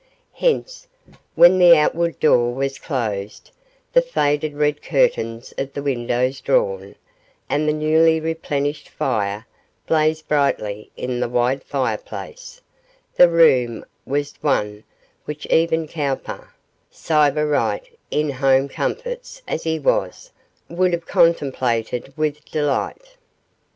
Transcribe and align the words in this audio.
Hence, 0.33 0.87
when 1.35 1.59
the 1.59 1.77
outward 1.77 2.19
door 2.19 2.51
was 2.55 2.79
closed, 2.79 3.51
the 3.93 4.01
faded 4.01 4.55
red 4.55 4.81
curtains 4.81 5.53
of 5.59 5.73
the 5.73 5.83
window 5.83 6.31
drawn, 6.43 6.95
and 7.47 7.69
the 7.69 7.73
newly 7.73 8.19
replenished 8.19 8.89
fire 8.89 9.45
blazed 9.85 10.27
brightly 10.27 10.89
in 10.97 11.19
the 11.19 11.29
wide 11.29 11.61
fireplace, 11.63 12.61
the 13.15 13.29
room 13.29 13.85
was 14.03 14.33
one 14.41 14.83
which 15.25 15.45
even 15.51 15.87
Cowper 15.87 16.51
sybarite 16.89 17.95
in 18.09 18.31
home 18.31 18.67
comforts 18.69 19.43
as 19.47 19.65
he 19.65 19.77
was 19.77 20.31
would 20.67 20.93
have 20.93 21.05
contemplated 21.05 22.11
with 22.17 22.43
delight. 22.45 23.17